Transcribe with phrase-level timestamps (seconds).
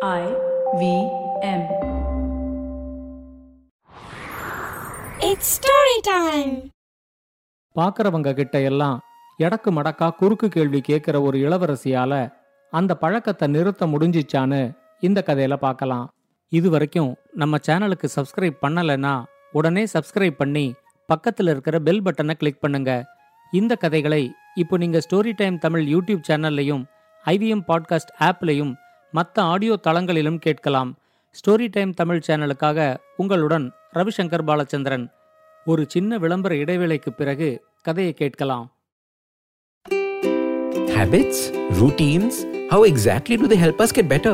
[0.00, 0.24] I
[0.80, 0.82] V
[1.42, 1.62] M.
[5.20, 6.52] It's story time.
[7.76, 8.98] பார்க்கறவங்க கிட்ட எல்லாம்
[9.38, 12.12] எடக்கு மடக்கா குறுக்கு கேள்வி கேட்கிற ஒரு இளவரசியால
[12.72, 14.62] அந்த பழக்கத்தை நிறுத்த முடிஞ்சிச்சான்னு
[15.00, 16.06] இந்த கதையில பார்க்கலாம்
[16.52, 19.14] இது வரைக்கும் நம்ம சேனலுக்கு சப்ஸ்கிரைப் பண்ணலைன்னா
[19.52, 20.66] உடனே சப்ஸ்கிரைப் பண்ணி
[21.08, 22.92] பக்கத்துல இருக்கிற பெல் பட்டனை கிளிக் பண்ணுங்க
[23.52, 24.22] இந்த கதைகளை
[24.54, 26.84] இப்போ நீங்க ஸ்டோரி டைம் தமிழ் யூடியூப் சேனல்லையும்
[27.24, 28.74] ஐவிஎம் பாட்காஸ்ட் ஆப்லையும்
[29.13, 30.91] மற்ற ஆடியோ தளங்களிலும் கேட்கலாம்
[31.35, 32.79] ஸ்டோரி டைம் தமிழ் சேனலுக்காக
[33.15, 35.05] உங்களுடன் ரவிசங்கர் பாலச்சந்திரன்
[35.65, 37.49] ஒரு சின்ன விளம்பர இடைவேளைக்கு பிறகு
[37.81, 38.67] கதையை கேட்கலாம்
[40.95, 41.39] Habits?
[41.79, 42.35] Routines?
[42.69, 44.33] How exactly do they help us get better?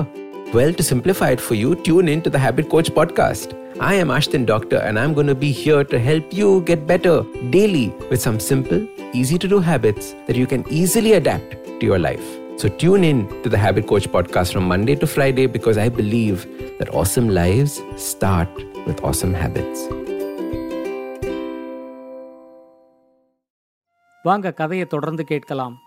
[0.53, 3.49] Well, to simplify it for you, tune in to the Habit Coach podcast.
[3.81, 7.15] I am Ashton Doctor and I'm going to be here to help you get better
[7.49, 8.81] daily with some simple,
[9.13, 12.27] easy to do habits that you can easily adapt to your life.
[12.56, 16.38] So tune in to the Habit Coach podcast from Monday to Friday because I believe
[16.78, 17.82] that awesome lives
[18.16, 18.48] start
[18.86, 19.94] with awesome habits.
[24.22, 25.78] வாங்க கதையை தொடர்ந்து கேட்கலாம்.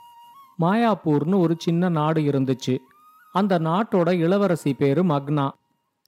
[0.62, 2.78] மாயாப்பூர்னு ஒரு சின்ன நாடு இருந்துச்சு.
[3.32, 5.50] அந்த நாட்டோட இளவரசி பேரு மக்னா.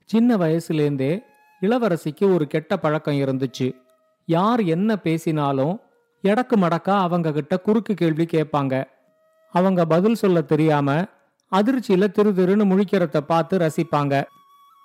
[0.05, 1.23] சின்ன வயசுலேருந்தே
[1.61, 3.75] இளவரசிக்கு ஒரு கெட்ட பழக்கம் இருந்துச்சு.
[4.25, 5.79] யார் என்ன பேசினாலும்
[6.23, 8.87] எடக்கு மடக்கா அவங்க கிட்ட குறுக்கு கேள்வி கேட்பாங்க.
[9.51, 11.05] அவங்க பதில் சொல்ல தெரியாம
[11.51, 14.23] அதிர்ச்சியில திரு திருன்னு முழிக்கிறத பார்த்து ரசிப்பாங்க.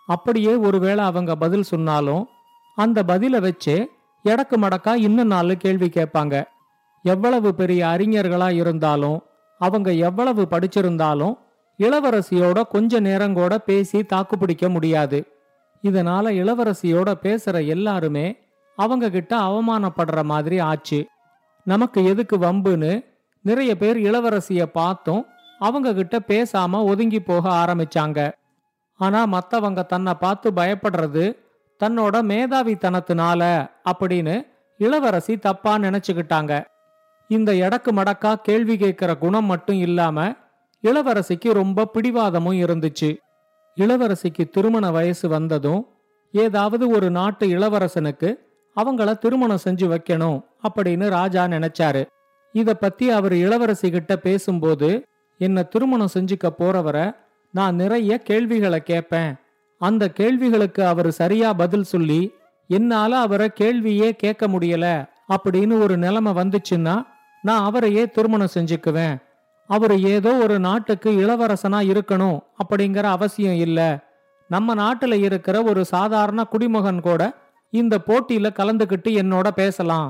[0.06, 2.28] அப்படியே ஒருவேளை அவங்க பதில் சொன்னாலும்
[2.76, 3.86] அந்த பதில வச்சே
[4.24, 6.44] எடக்கு மடக்கா இன்னும் நாலு கேள்வி கேட்பாங்க.
[7.02, 9.22] எவ்வளவு பெரிய அறிஞர்களா இருந்தாலும்
[9.58, 11.38] அவங்க எவ்வளவு படிச்சிருந்தாலும்
[11.78, 15.26] இளவரசியோட கொஞ்ச நேரங்கூட பேசி தாக்கு பிடிக்க முடியாது.
[15.82, 18.36] இதனால இளவரசியோட பேசுற எல்லாருமே
[18.76, 21.06] அவங்க கிட்ட அவமானப்படுற மாதிரி ஆச்சு.
[21.64, 23.13] நமக்கு எதுக்கு வம்புன்னு
[23.44, 25.26] நிறைய பேர் இளவரசிய பார்த்தும்
[25.58, 28.32] அவங்க கிட்ட பேசாம ஒதுங்கி போக ஆரம்பிச்சாங்க.
[29.00, 31.24] ஆனா மத்தவங்க தன்னை பார்த்து பயப்படுறது
[31.80, 33.42] தன்னோட மேதாவித்தனத்தினால
[33.90, 34.34] அப்படின்னு
[34.78, 36.52] இளவரசி தப்பா நினைச்சுக்கிட்டாங்க.
[37.28, 40.32] இந்த எடக்கு மடக்கா கேள்வி கேட்கிற குணம் மட்டும் இல்லாம
[40.82, 43.10] இளவரசிக்கு ரொம்ப பிடிவாதமும் இருந்துச்சு.
[43.76, 45.82] இளவரசிக்கு திருமண வயசு வந்ததும்
[46.32, 48.30] ஏதாவது ஒரு நாட்டு இளவரசனுக்கு
[48.76, 50.38] அவங்கள திருமணம் செஞ்சு வைக்கணும்
[50.68, 52.04] அப்படின்னு ராஜா நினைச்சாரு.
[52.54, 54.88] இத பத்தி அவர் இளவரசி கிட்ட பேசும்போது
[55.38, 57.06] என்ன திருமணம் செஞ்சுக்க போறவரை
[57.50, 59.34] நான் நிறைய கேள்விகளை கேட்பேன்.
[59.80, 62.20] அந்த கேள்விகளுக்கு அவர் சரியா பதில் சொல்லி
[62.70, 64.86] என்னால அவரை கேள்வியே கேட்க முடியல
[65.28, 66.96] அப்படின்னு ஒரு நிலைமை வந்துச்சுன்னா
[67.42, 69.16] நான் அவரையே திருமணம் செஞ்சுக்குவேன்.
[69.66, 73.80] அவர் ஏதோ ஒரு நாட்டுக்கு இளவரசனா இருக்கணும் அப்படிங்கிற அவசியம் இல்ல.
[74.48, 77.22] நம்ம நாட்டுல இருக்கிற ஒரு சாதாரண குடிமகன் கூட
[77.70, 80.08] இந்த போட்டியில கலந்துக்கிட்டு என்னோட பேசலாம்.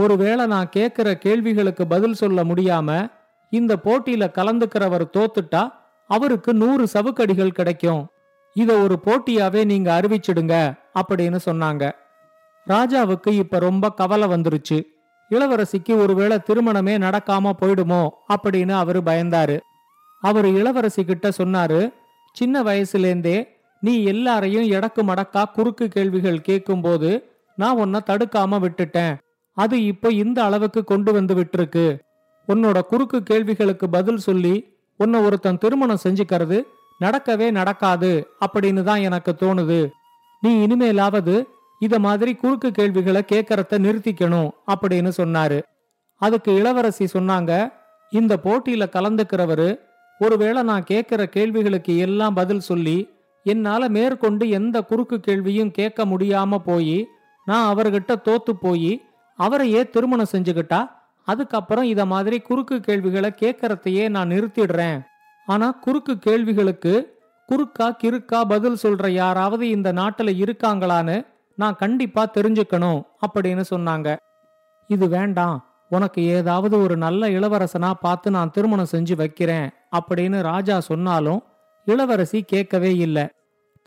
[0.00, 2.90] ஒருவேளை நான் கேட்கிற கேள்விகளுக்கு பதில் சொல்ல முடியாம
[3.52, 5.62] இந்த போட்டியில கலந்துக்கிறவர் தோத்துட்டா
[6.10, 8.02] அவருக்கு நூறு சவுக்கடிகள் கிடைக்கும்.
[8.56, 10.54] இத ஒரு போட்டியாவே நீங்க அறிவிச்சிடுங்க
[11.00, 11.84] அப்படின்னு சொன்னாங்க.
[12.66, 14.78] ராஜாவுக்கு இப்ப ரொம்ப கவலை வந்துருச்சு.
[15.30, 18.02] இளவரசிக்கு ஒருவேளை திருமணமே நடக்காம போயிடுமோ
[18.34, 19.56] அப்படின்னு அவரு பயந்தாரு.
[20.22, 21.80] அவர் இளவரசி கிட்ட சொன்னாரு
[22.32, 23.36] சின்ன வயசுலேருந்தே
[23.82, 27.10] நீ எல்லாரையும் எடக்கு மடக்கா குறுக்கு கேள்விகள் கேட்கும்போது
[27.56, 29.14] நான் உன்னை தடுக்காம விட்டுட்டேன்.
[29.62, 31.86] அது இப்போ இந்த அளவுக்கு கொண்டு வந்து விட்டுருக்கு.
[32.48, 34.54] உன்னோட குறுக்கு கேள்விகளுக்கு பதில் சொல்லி
[35.00, 36.58] உன்னை ஒருத்தன் திருமணம் செஞ்சுக்கிறது
[37.00, 38.12] நடக்கவே நடக்காது
[38.44, 39.80] அப்படின்னு தான் எனக்கு தோணுது.
[40.42, 41.34] நீ இனிமேலாவது
[41.80, 45.58] இத மாதிரி குறுக்கு கேள்விகளை கேட்கறத நிறுத்திக்கணும் அப்படின்னு சொன்னாரு.
[46.20, 47.52] அதுக்கு இளவரசி சொன்னாங்க
[48.12, 49.68] இந்த போட்டியில கலந்துக்கிறவரு
[50.20, 52.98] ஒருவேளை நான் கேட்கிற கேள்விகளுக்கு எல்லாம் பதில் சொல்லி
[53.46, 56.98] என்னால மேற்கொண்டு எந்த குறுக்கு கேள்வியும் கேட்க முடியாம போய்
[57.46, 58.92] நான் அவர்கிட்ட தோத்து போய்
[59.40, 60.80] அவரையே திருமணம் செஞ்சுக்கிட்டா
[61.28, 64.98] அதுக்கப்புறம் இத மாதிரி குறுக்கு கேள்விகளை கேட்கறதையே நான் நிறுத்திடுறேன்.
[65.48, 66.94] ஆனா குறுக்கு கேள்விகளுக்கு
[67.48, 71.16] குறுக்கா கிறுக்கா பதில் சொல்ற யாராவது இந்த நாட்டுல இருக்காங்களான்னு
[71.58, 74.08] நான் கண்டிப்பா தெரிஞ்சுக்கணும் அப்படின்னு சொன்னாங்க.
[74.90, 75.56] இது வேண்டாம்
[75.88, 79.66] உனக்கு ஏதாவது ஒரு நல்ல இளவரசனா பார்த்து நான் திருமணம் செஞ்சு வைக்கிறேன்
[79.98, 81.40] அப்படின்னு ராஜா சொன்னாலும்
[81.86, 83.24] இளவரசி கேட்கவே இல்லை.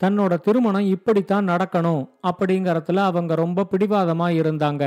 [0.00, 4.84] தன்னோட திருமணம் இப்படித்தான் நடக்கணும் அப்படிங்கறதுல அவங்க ரொம்ப பிடிவாதமா இருந்தாங்க.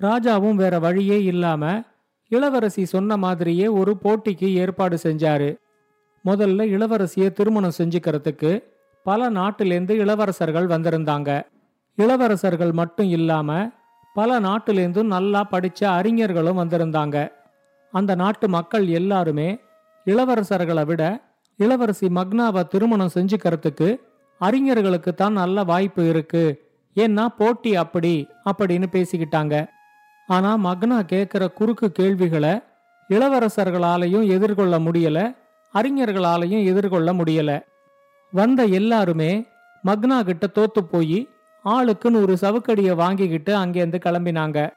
[0.00, 1.82] ராஜாவும் வேற வழியே இல்லாம
[2.28, 5.56] இளவரசி சொன்ன மாதிரியே ஒரு போட்டிக்கு ஏற்பாடு செஞ்சாரு.
[6.24, 8.64] முதல்ல இளவரசியை திருமணம் செஞ்சுக்கிறதுக்கு
[9.02, 11.42] பல நாட்டிலேருந்து இளவரசர்கள் வந்திருந்தாங்க.
[11.96, 13.70] இளவரசர்கள் மட்டும் இல்லாம
[14.14, 17.28] பல நாட்டிலேருந்தும் நல்லா படிச்ச அறிஞர்களும் வந்திருந்தாங்க.
[17.92, 19.58] அந்த நாட்டு மக்கள் எல்லாருமே
[20.06, 21.22] இளவரசர்களை விட
[21.56, 23.96] இளவரசி மக்னாவை திருமணம் செஞ்சுக்கிறதுக்கு
[24.38, 26.62] அறிஞர்களுக்கு தான் நல்ல வாய்ப்பு இருக்கு.
[26.96, 29.66] ஏன்னா போட்டி அப்படி அப்படின்னு பேசிக்கிட்டாங்க.
[30.26, 32.60] ஆனா மக்னா கேட்கிற குறுக்கு கேள்விகளை
[33.10, 35.18] இளவரசர்களாலையும் எதிர்கொள்ள முடியல
[35.74, 37.60] அறிஞர்களாலையும் எதிர்கொள்ள முடியல.
[38.32, 39.46] வந்த எல்லாருமே
[39.84, 41.28] மக்னா கிட்ட தோத்து போய்
[41.64, 44.70] ஆளுக்குன்னு ஒரு சவுக்கடியை வாங்கிக்கிட்டு அங்கேருந்து கிளம்பினாங்க.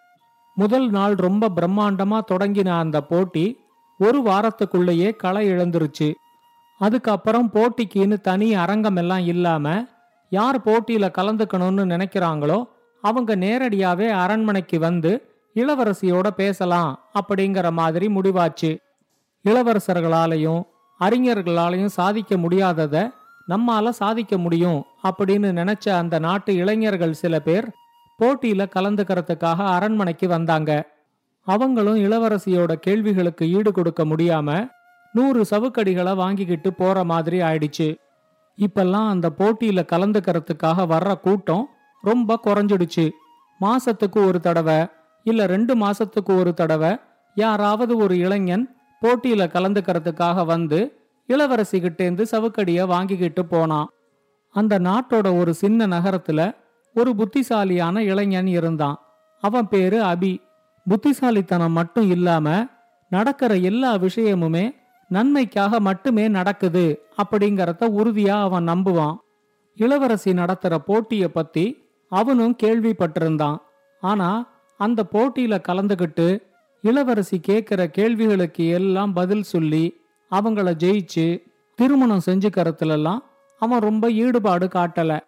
[0.56, 3.46] முதல் நாள் ரொம்ப பிரம்மாண்டமா தொடங்கின அந்த போட்டி
[4.00, 6.14] ஒரு வாரத்துக்குள்ளேயே களை இழந்துருச்சு.
[6.80, 9.86] அதுக்கப்புறம் போட்டிக்குன்னு தனி அரங்கம் எல்லாம் இல்லாம
[10.30, 12.64] யார் போட்டியில கலந்துக்கணும்னு நினைக்கிறாங்களோ
[13.02, 15.12] அவங்க நேரடியாவே அரண்மனைக்கு வந்து
[15.60, 18.72] இளவரசியோட பேசலாம் அப்படிங்கிற மாதிரி முடிவாச்சு.
[19.46, 20.62] இளவரசர்களாலையும்
[21.00, 22.96] அறிஞர்களாலையும் சாதிக்க முடியாதத
[23.48, 27.68] நம்மால சாதிக்க முடியும் அப்படின்னு நினைச்ச அந்த நாட்டு இளைஞர்கள் சில பேர்
[28.20, 30.72] போட்டியில கலந்துக்கிறதுக்காக அரண்மனைக்கு வந்தாங்க.
[31.48, 34.68] அவங்களும் இளவரசியோட கேள்விகளுக்கு ஈடு கொடுக்க முடியாம
[35.14, 37.88] நூறு சவுக்கடிகளை வாங்கிக்கிட்டு போற மாதிரி ஆயிடுச்சு.
[38.58, 41.66] இப்பெல்லாம் அந்த போட்டியில கலந்துக்கிறதுக்காக வர்ற கூட்டம்
[42.02, 43.06] ரொம்ப குறைஞ்சிடுச்சு.
[43.62, 44.88] மாசத்துக்கு ஒரு தடவை
[45.24, 46.98] இல்ல ரெண்டு மாசத்துக்கு ஒரு தடவை
[47.36, 53.88] யாராவது ஒரு இளைஞன் போட்டியில கலந்துக்கிறதுக்காக வந்து இளவரசி கிட்டேந்து சவுக்கடிய வாங்கிக்கிட்டு போனான்.
[54.50, 56.56] அந்த நாட்டோட ஒரு சின்ன நகரத்துல
[56.94, 58.98] ஒரு புத்திசாலியான இளைஞன் இருந்தான்.
[59.40, 60.38] அவன் பேரு அபி.
[60.88, 62.66] புத்திசாலித்தனம் மட்டும் இல்லாம
[63.10, 64.76] நடக்கிற எல்லா விஷயமுமே
[65.10, 69.16] நன்மைக்காக மட்டுமே நடக்குது அப்படிங்கறத உறுதியா அவன் நம்புவான்.
[69.76, 73.58] இளவரசி நடத்துற போட்டிய பத்தி அவனும் கேள்விப்பட்டிருந்தான்.
[74.02, 76.44] ஆனா அந்த போட்டியில கலந்துகிட்டு
[76.82, 79.86] இளவரசி கேட்கிற கேள்விகளுக்கு எல்லாம் பதில் சொல்லி
[80.32, 81.42] அவங்கள ஜெயிச்சு
[81.76, 83.20] திருமணம் செஞ்சுக்கறதுலலாம்
[83.60, 85.20] அவன் ரொம்ப ஈடுபாடு காட்டல.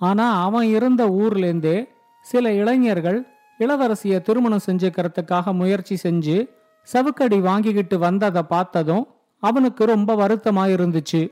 [0.00, 1.88] ஆனா அவன் இருந்த ஊர்லேருந்தே
[2.20, 3.26] சில இளைஞர்கள்
[3.58, 6.48] இளவரசிய திருமணம் செஞ்சுக்கிறதுக்காக முயற்சி செஞ்சு
[6.82, 9.04] சவுக்கடி வாங்கிக்கிட்டு வந்ததை பார்த்ததும்
[9.42, 11.28] அவனுக்கு ரொம்ப வருத்தமா இருந்துச்சு.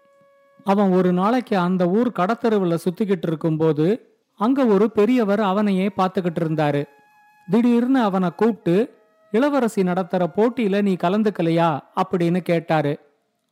[0.64, 3.86] அவன் ஒரு நாளைக்கு அந்த ஊர் கடத்தெருவில் சுத்திக்கிட்டு இருக்கும்போது
[4.40, 6.82] அங்க ஒரு பெரியவர் அவனையே பார்த்துக்கிட்டு இருந்தாரு.
[7.50, 8.98] திடீர்னு அவனை கூப்பிட்டு
[9.30, 11.80] இளவரசி நடத்துற போட்டியில நீ கலந்துக்கலையா?
[11.96, 13.00] அப்படின்னு கேட்டாரு.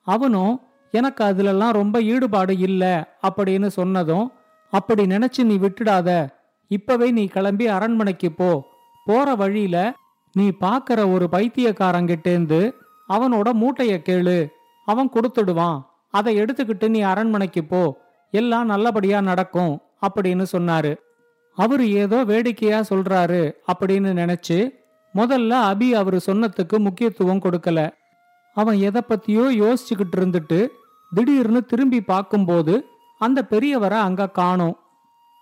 [0.01, 0.61] அவனும்
[0.91, 4.33] எனக்கு அதுலலாம் ரொம்ப ஈடுபாடு இல்லை அப்படின்னு சொன்னதும்
[4.71, 6.29] அப்படி நினைச்சு நீ விட்டுடாத.
[6.69, 8.67] இப்பவே நீ கிளம்பி அரண்மனைக்கு போ.
[9.05, 9.95] போற வழியில
[10.33, 12.73] நீ பாக்குற ஒரு பைத்தியக்காரங்கிட்டேந்து
[13.09, 14.49] அவனோட மூட்டைய கேளு.
[14.85, 15.83] அவன் கொடுத்துடுவான்.
[16.11, 18.01] அதை எடுத்துக்கிட்டு நீ அரண்மனைக்கு போ.
[18.31, 20.97] எல்லாம் நல்லபடியா நடக்கும் அப்படின்னு சொன்னாரு.
[21.65, 23.43] அவரு ஏதோ வேடிக்கையா சொல்றாரு
[23.73, 24.59] அப்படின்னு நினைச்சு
[25.15, 27.79] முதல்ல அபி அவரு சொன்னதுக்கு முக்கியத்துவம் கொடுக்கல.
[28.57, 30.59] அவன் எதை பத்தியோ யோசிச்சுக்கிட்டு இருந்துட்டு
[31.13, 32.75] திடீர்னு திரும்பி பார்க்கும்போது
[33.21, 34.77] அந்த பெரியவரை அங்க காணோம்.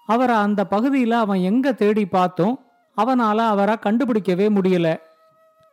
[0.09, 2.55] அவரை அந்த பகுதியில அவன் எங்க தேடி பார்த்தோம்
[2.97, 4.89] அவனால அவரை கண்டுபிடிக்கவே முடியல.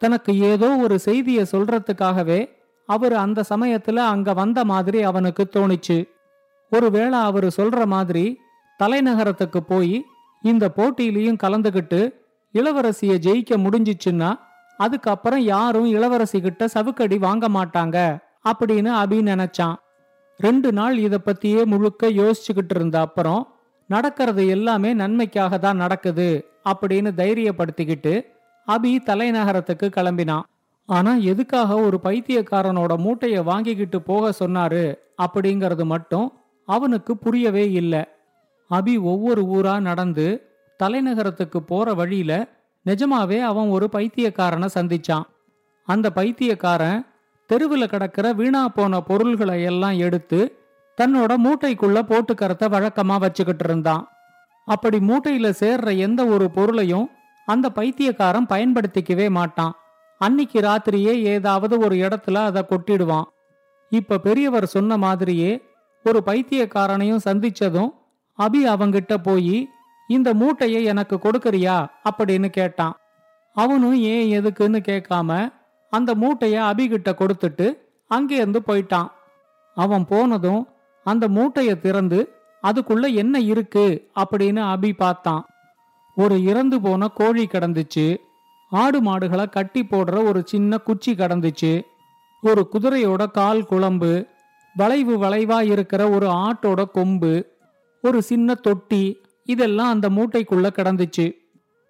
[0.01, 2.39] தனக்கு ஏதோ ஒரு செய்தியை சொல்றதுக்காகவே
[2.89, 5.97] அவர் அந்த சமயத்துல அங்க வந்த மாதிரி அவனுக்கு தோணிச்சு.
[6.71, 8.25] ஒருவேளை அவரு சொல்ற மாதிரி
[8.79, 9.95] தலைநகரத்துக்கு போய்
[10.51, 11.99] இந்த போட்டியிலையும் கலந்துகிட்டு
[12.53, 14.29] இளவரசிய ஜெயிக்க முடிஞ்சிச்சுன்னா
[14.79, 17.97] அதுக்கப்புறம் யாரும் இளவரசி கிட்ட சவுக்கடி வாங்க மாட்டாங்க
[18.49, 19.75] அப்படின்னு அபி நினைச்சான்.
[20.39, 23.43] ரெண்டு நாள் இத பத்தியே முழுக்க யோசிச்சுக்கிட்டு இருந்த அப்புறம்
[23.89, 26.29] நடக்கிறது எல்லாமே நன்மைக்காக தான் நடக்குது
[26.71, 28.13] அப்படின்னு தைரியப்படுத்திக்கிட்டு
[28.67, 30.45] அபி தலைநகரத்துக்கு கிளம்பினான்.
[30.89, 34.83] ஆனா எதுக்காக ஒரு பைத்தியக்காரனோட மூட்டைய வாங்கிக்கிட்டு போக சொன்னாரு
[35.25, 36.27] அப்படிங்கறது மட்டும்
[36.67, 38.03] அவனுக்கு புரியவே இல்லை.
[38.69, 40.49] அபி ஒவ்வொரு ஊரா நடந்து
[40.83, 42.47] தலைநகரத்துக்கு போற வழியில
[42.85, 45.23] நிஜமாவே அவன் ஒரு பைத்தியக்காரனை சந்திச்சான்.
[45.85, 47.05] அந்த பைத்தியக்காரன்
[47.47, 50.59] தெருவில் கிடக்கிற வீணா போன பொருள்களை எல்லாம் எடுத்து
[51.01, 54.07] தன்னோட மூட்டைக்குள்ள போட்டுக்கறத வழக்கமா வச்சுக்கிட்டு இருந்தான்.
[54.65, 57.09] அப்படி மூட்டையில சேர்ற எந்த ஒரு பொருளையும்
[57.45, 59.75] அந்த பைத்தியக்காரன் பயன்படுத்திக்கவே மாட்டான்.
[60.25, 63.27] அன்னிக்கு ராத்திரியே ஏதாவது ஒரு இடத்துல அதை கொட்டிடுவான்.
[63.89, 65.61] இப்ப பெரியவர் சொன்ன மாதிரியே
[66.03, 67.91] ஒரு பைத்தியக்காரனையும் சந்திச்சதும்
[68.39, 69.69] அபி அவங்கிட்ட போய்
[70.07, 71.87] இந்த மூட்டையை எனக்கு கொடுக்கறியா?
[72.11, 72.95] அப்படின்னு கேட்டான்.
[73.53, 75.53] அவனும் ஏன் எதுக்குன்னு கேட்காம
[75.89, 77.77] அந்த மூட்டைய அபிகிட்ட கொடுத்துட்டு
[78.09, 79.07] அங்கேருந்து போயிட்டான்.
[79.75, 80.67] அவன் போனதும்
[81.03, 84.09] அந்த மூட்டையை திறந்து அதுக்குள்ள என்ன இருக்கு?
[84.15, 85.45] அப்படின்னு அபி பார்த்தான்.
[86.15, 88.17] ஒரு இறந்து போன கோழி கிடந்துச்சு.
[88.69, 91.81] ஆடு மாடுகளை கட்டி போடுற ஒரு சின்ன குச்சி கிடந்துச்சு.
[92.41, 94.25] ஒரு குதிரையோட கால் குழம்பு
[94.75, 97.54] வளைவு வளைவா இருக்கிற ஒரு ஆட்டோட கொம்பு
[98.05, 99.21] ஒரு சின்ன தொட்டி.
[99.43, 101.33] இதெல்லாம் அந்த மூட்டைக்குள்ள கிடந்துச்சு.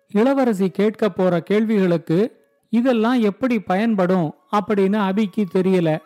[0.07, 4.33] இளவரசி கேட்க போற கேள்விகளுக்கு இதெல்லாம் எப்படி பயன்படும்?
[4.51, 5.97] அப்படின்னு அபிக்கு தெரியல.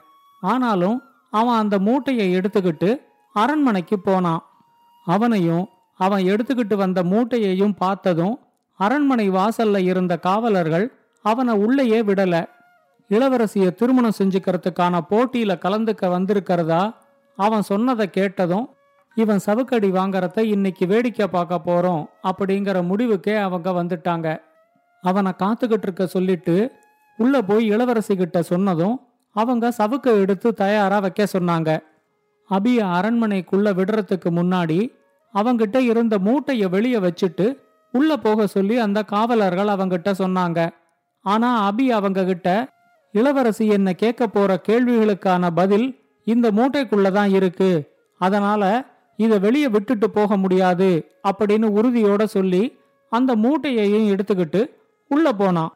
[0.41, 1.01] ஆனாலும்
[1.31, 3.01] அவன் அந்த மூட்டையை எடுத்துக்கிட்டு
[3.33, 4.43] அரண்மனைக்கு போனான்.
[5.05, 8.39] அவனையும் அவன் எடுத்துக்கிட்டு வந்த மூட்டையையும் பார்த்ததும்
[8.77, 12.45] அரண்மனை வாசல்ல இருந்த காவலர்கள் அவனை உள்ளேயே விடல.
[13.09, 16.95] இளவரசிய திருமணம் செஞ்சுக்கிறதுக்கான போட்டியில கலந்துக்க வந்திருக்கிறதா?
[17.35, 18.69] அவன் சொன்னதை கேட்டதும்
[19.15, 24.41] இவன் சவுக்கடி வாங்கறத இன்னைக்கு வேடிக்கை பார்க்க போறோம் அப்படிங்கிற முடிவுக்கே அவங்க வந்துட்டாங்க.
[25.01, 26.71] அவனை காத்துக்கிட்டு இருக்க சொல்லிட்டு
[27.17, 28.99] உள்ள போய் இளவரசி கிட்ட சொன்னதும்
[29.31, 31.79] அவங்க சவுக்கை எடுத்து தயாரா வைக்க சொன்னாங்க.
[32.47, 34.97] அபிய அரண்மனைக்குள்ள விடுறதுக்கு முன்னாடி
[35.33, 37.57] அவங்கிட்ட இருந்த மூட்டைய வெளியே வச்சுட்டு
[37.91, 40.69] உள்ள போக சொல்லி அந்த காவலர்கள் அவங்கிட்ட சொன்னாங்க.
[41.21, 42.69] ஆனா அபி அவங்க கிட்ட
[43.11, 47.97] இளவரசி என்ன கேட்க போற கேள்விகளுக்கான பதில் இந்த மூட்டைக்குள்ளதான் இருக்கு.
[48.17, 48.83] அதனால
[49.19, 50.89] இதை வெளியே விட்டுட்டு போக முடியாது
[51.29, 52.63] அப்படின்னு உறுதியோட சொல்லி
[53.11, 54.61] அந்த மூட்டையையும் எடுத்துக்கிட்டு
[55.11, 55.71] உள்ள போனான்.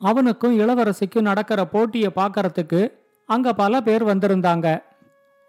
[0.00, 2.80] அவனுக்கும் இளவரசிக்கும் நடக்கிற போட்டியை பார்க்கறதுக்கு
[3.28, 4.66] அங்க பல பேர் வந்திருந்தாங்க.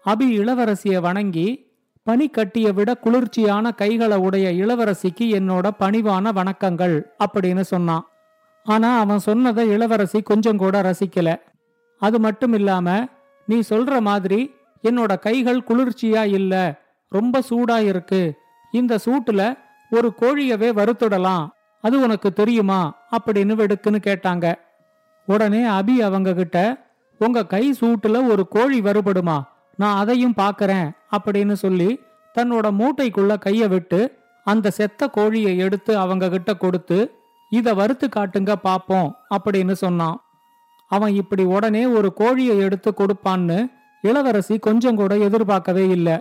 [0.04, 1.48] அபி இளவரசியை வணங்கி
[2.06, 8.06] பனிக்கட்டிய விட குளிர்ச்சியான கைகளை உடைய இளவரசிக்கு என்னோட பணிவான வணக்கங்கள் அப்படின்னு சொன்னான்.
[8.66, 11.28] ஆனா அவன் சொன்னதை இளவரசி கொஞ்சம் கூட ரசிக்கல.
[12.02, 12.88] அது மட்டும் இல்லாம
[13.48, 14.40] நீ சொல்ற மாதிரி
[14.84, 16.64] என்னோட கைகள் குளிர்ச்சியா இல்லை
[17.16, 18.22] ரொம்ப சூடா இருக்கு.
[18.72, 19.42] இந்த சூட்டுல
[19.90, 21.44] ஒரு கோழியவே வறுத்துடலாம்.
[21.80, 22.80] அது உனக்கு தெரியுமா?
[23.10, 24.46] அப்படின்னு வெடுக்குன்னு கேட்டாங்க.
[25.26, 26.58] உடனே அபி அவங்க கிட்ட
[27.18, 29.38] உங்க கை சூட்டுல ஒரு கோழி வறுபடுமா
[29.76, 32.00] நான் அதையும் பாக்கறேன் அப்படின்னு சொல்லி
[32.34, 34.00] தன்னோட மூட்டைக்குள்ள கைய விட்டு
[34.44, 36.98] அந்த செத்த கோழியை எடுத்து அவங்க கிட்ட கொடுத்து
[37.50, 40.18] இத வறுத்து காட்டுங்க பாப்போம் அப்படின்னு சொன்னான்.
[40.88, 43.58] அவன் இப்படி உடனே ஒரு கோழியை எடுத்து கொடுப்பான்னு
[44.02, 46.16] இளவரசி கொஞ்சம் கூட எதிர்பார்க்கவே இல்லை.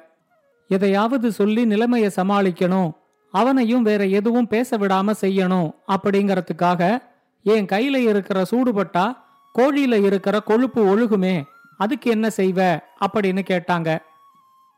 [0.68, 2.92] எதையாவது சொல்லி நிலைமையை சமாளிக்கணும்.
[3.32, 7.02] அவனையும் வேற எதுவும் பேச விடாம செய்யணும் அப்படிங்கறதுக்காக
[7.44, 9.18] என் கையில இருக்கிற சூடுபட்டா
[9.60, 11.44] கோழியில இருக்கிற கொழுப்பு ஒழுகுமே
[11.78, 13.98] அதுக்கு என்ன செய்வ அப்படின்னு கேட்டாங்க.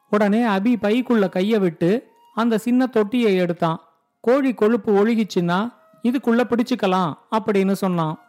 [0.09, 3.79] உடனே அபி பைக்குள்ள கைய விட்டு அந்த சின்ன தொட்டியை எடுத்தான்.
[4.21, 8.19] கோழி கொழுப்பு ஒழுகிச்சுன்னா இதுக்குள்ள பிடிச்சுக்கலாம் அப்படின்னு சொன்னான்.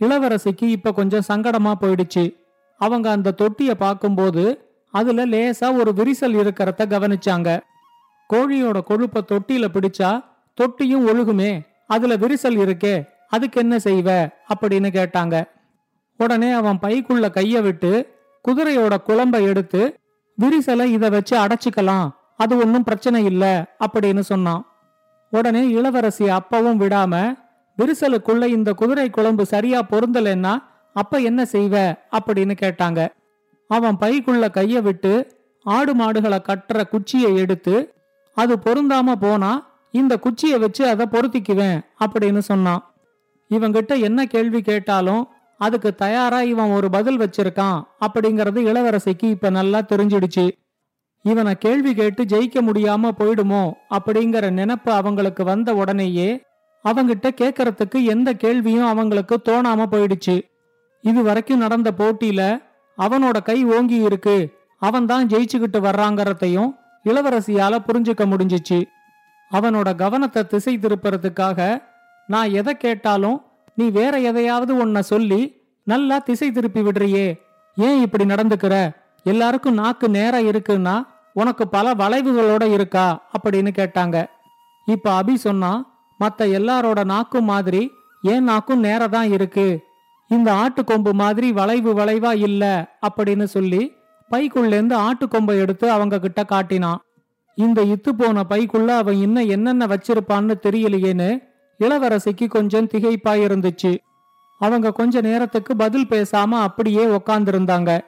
[0.00, 2.36] இளவரசிக்கு இப்ப கொஞ்சம் சங்கடமா போயிடுச்சு.
[2.78, 7.48] அவங்க அந்த தொட்டியை பார்க்கும்போது அதுல லேசா ஒரு விரிசல் இருக்கிறத கவனிச்சாங்க.
[8.32, 14.08] கோழியோட கொழுப்ப தொட்டியில பிடிச்சா தொட்டியும் ஒழுகுமே அதுல விரிசல் இருக்கே அதுக்கு என்ன செய்வ?
[14.54, 15.44] அப்படின்னு கேட்டாங்க.
[16.16, 17.92] உடனே அவன் பைக்குள்ள கைய விட்டு
[18.48, 20.00] குதிரையோட குழம்ப எடுத்து
[20.38, 23.44] விரிசலை இத வச்சு அடைச்சிக்கலாம் அது ஒன்னும் பிரச்சனை இல்ல
[23.80, 24.66] அப்படின்னு சொன்னான்.
[25.30, 27.14] உடனே இளவரசி அப்பவும் விடாம
[27.78, 31.74] விரிசலுக்குள்ள இந்த குதிரை குழம்பு சரியா பொருந்தலைன்னா அப்ப என்ன செய்வ?
[32.12, 33.00] அப்படின்னு கேட்டாங்க.
[33.76, 35.12] அவன் பைக்குள்ள கைய விட்டு
[35.66, 37.74] ஆடு மாடுகளை கட்டுற குச்சியை எடுத்து
[38.36, 39.52] அது பொருந்தாம போனா
[39.94, 42.82] இந்த குச்சியை வச்சு அதை பொருத்திக்குவேன் அப்படின்னு சொன்னான்.
[43.50, 45.22] இவங்கிட்ட என்ன கேள்வி கேட்டாலும்
[45.60, 50.46] அதுக்கு தயாரா இவன் ஒரு பதில் வச்சிருக்கான் அப்படிங்கறது இளவரசிக்கு இப்ப நல்லா தெரிஞ்சிடுச்சு.
[51.24, 53.62] இவனை கேள்வி கேட்டு ஜெயிக்க முடியாம போயிடுமோ
[53.96, 56.30] அப்படிங்கிற நினப்பு அவங்களுக்கு வந்த உடனேயே
[56.84, 60.36] அவங்கிட்ட கேட்கறதுக்கு எந்த கேள்வியும் அவங்களுக்கு தோணாம போயிடுச்சு.
[61.04, 62.42] இது வரைக்கும் நடந்த போட்டியில
[62.98, 64.58] அவனோட கை ஓங்கி இருக்கு.
[64.78, 68.82] அவன் தான் ஜெயிச்சுக்கிட்டு வர்றாங்கறதையும் இளவரசியால புரிஞ்சுக்க முடிஞ்சிச்சு.
[69.52, 71.82] அவனோட கவனத்தை திசை திருப்புறதுக்காக
[72.26, 73.44] நான் எதை கேட்டாலும்
[73.74, 77.40] நீ வேற எதையாவது உன்னை சொல்லி நல்லா திசை திருப்பி விடுறியே.
[77.76, 78.90] ஏன் இப்படி நடந்துக்கிற?
[79.24, 83.30] எல்லாருக்கும் நாக்கு நேரம் இருக்குன்னா உனக்கு பல வளைவுகளோட இருக்கா?
[83.38, 84.26] அப்படின்னு கேட்டாங்க.
[84.86, 87.90] இப்ப அபி சொன்னா மத்த எல்லாரோட நாக்கும் மாதிரி
[88.22, 89.84] ஏன் நாக்கும் நேரம் தான் இருக்கு?
[90.32, 93.92] இந்த ஆட்டுக்கொம்பு மாதிரி வளைவு வளைவா இல்ல அப்படின்னு சொல்லி
[94.30, 97.02] பைக்குள்ளேருந்து ஆட்டுக்கொம்பை எடுத்து அவங்க கிட்ட காட்டினான்.
[97.54, 101.42] இந்த இத்து போன பைக்குள்ள அவன் இன்னும் என்னென்ன வச்சிருப்பான்னு தெரியலையேன்னு
[101.78, 103.98] இளவரசிக்கு கொஞ்சம் திகைப்பா இருந்துச்சு.
[104.58, 108.00] அவங்க கொஞ்ச நேரத்துக்கு பதில் பேசாம அப்படியே உக்காந்துருந்தாங்க.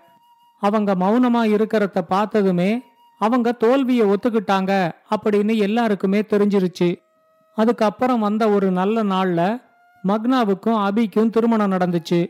[0.61, 2.83] அவங்க மௌனமா இருக்கிறத பார்த்ததுமே
[3.19, 7.02] அவங்க தோல்விய ஒத்துக்கிட்டாங்க அப்படின்னு எல்லாருக்குமே தெரிஞ்சிருச்சு.
[7.54, 9.63] அதுக்கப்புறம் வந்த ஒரு நல்ல நாள்ல
[10.08, 12.26] மக்னாவுக்கும் அபிக்கும் திருமணம் நடந்துச்சு.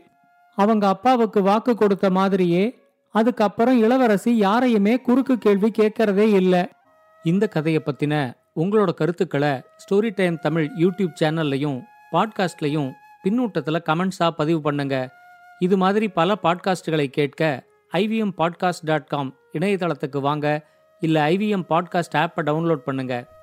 [0.55, 2.79] அவங்க அப்பாவுக்கு வாக்கு கொடுத்த மாதிரியே
[3.11, 6.69] அதுக்கப்புறம் இளவரசி யாரையுமே குறுக்கு கேள்வி கேட்கறதே இல்லை.
[7.23, 12.91] இந்த கதையை பத்தின உங்களோட கருத்துக்களை ஸ்டோரி டைம் தமிழ் யூடியூப் சேனல்லையும் பாட்காஸ்ட்லையும்
[13.23, 15.09] பின்னூட்டத்தில் கமெண்ட்ஸாக பதிவு பண்ணுங்க.
[15.59, 17.63] இது மாதிரி பல பாட்காஸ்டுகளை கேட்க
[17.93, 20.65] ஐவிஎம் பாட்காஸ்ட் டாட் காம் இணையதளத்துக்கு வாங்க.
[20.99, 23.33] இல்லை ஐவிஎம் பாட்காஸ்ட் ஆப்பை டவுன்லோட் பண்ணுங்கள்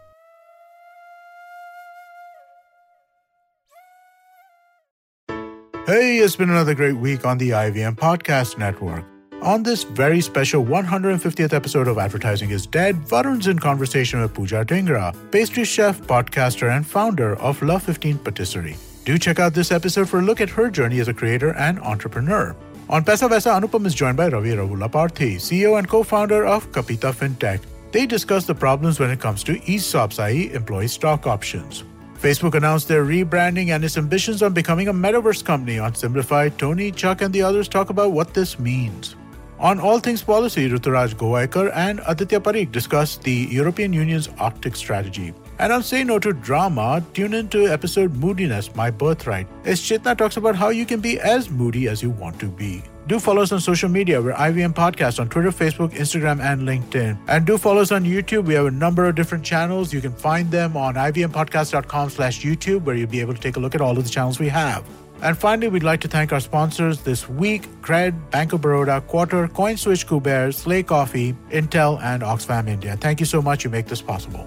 [5.93, 9.05] Hey, it's been another great week on the IVM Podcast Network.
[9.43, 14.65] On this very special 150th episode of Advertising is Dead, Varun's in conversation with Pooja
[14.65, 18.79] Dhingra, pastry chef, podcaster, and founder of Love 15 Patisserie.
[19.05, 21.79] Do check out this episode for a look at her journey as a creator and
[21.81, 22.57] entrepreneur.
[22.89, 27.61] On Pesa Vesa, Anupam is joined by Ravi Ravulaparthi, CEO and co-founder of Kapita FinTech.
[27.91, 30.55] They discuss the problems when it comes to ESOPs, i.e.
[30.55, 31.85] employee stock options.
[32.23, 35.81] Facebook announced their rebranding and its ambitions on becoming a metaverse company.
[35.81, 39.17] On Simplified, Tony, Chuck, and the others talk about what this means.
[39.59, 45.35] On All Things Policy, Ruturaj Gowaikar and Aditya Parikh discuss the European Union's Arctic strategy.
[45.59, 50.17] And on Say No to Drama, tune in to episode Moodiness, My Birthright, as Chitna
[50.17, 52.85] talks about how you can be as moody as you want to be.
[53.09, 54.23] Do follow us on social media.
[54.23, 57.19] We're IVM Podcast on Twitter, Facebook, Instagram, and LinkedIn.
[57.27, 58.45] And do follow us on YouTube.
[58.45, 59.93] We have a number of different channels.
[59.93, 63.61] You can find them on ivmpodcast.com slash YouTube, where you'll be able to take a
[63.61, 64.85] look at all of the channels we have.
[65.21, 69.49] And finally, we'd like to thank our sponsors this week Cred, Bank of Baroda, Quarter,
[69.49, 72.97] CoinSwitch, Kuber, Slay Coffee, Intel, and Oxfam India.
[72.97, 73.65] Thank you so much.
[73.65, 74.47] You make this possible.